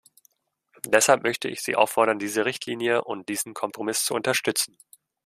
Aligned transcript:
Deshalb 0.87 1.21
möchte 1.21 1.47
ich 1.47 1.61
Sie 1.61 1.75
auffordern, 1.75 2.17
diese 2.17 2.43
Richtlinie 2.43 3.03
und 3.03 3.29
diesen 3.29 3.53
Kompromiss 3.53 4.03
zu 4.03 4.15
unterstützen. 4.15 4.75